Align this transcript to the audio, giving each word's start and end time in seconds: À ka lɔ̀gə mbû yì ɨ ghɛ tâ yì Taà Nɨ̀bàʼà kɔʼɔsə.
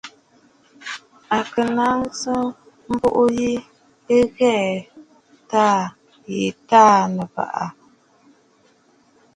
À 1.35 1.39
ka 1.51 1.63
lɔ̀gə 1.77 2.35
mbû 2.93 3.09
yì 3.37 3.51
ɨ 4.15 4.17
ghɛ 4.35 4.51
tâ 5.49 5.63
yì 6.29 6.41
Taà 6.69 6.99
Nɨ̀bàʼà 7.15 7.65
kɔʼɔsə. 7.75 7.79